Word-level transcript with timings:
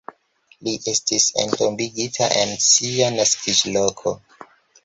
Li 0.67 0.71
estis 0.91 1.27
entombigita 1.43 2.31
en 2.39 2.57
sia 2.71 3.11
naskiĝloko. 3.19 4.19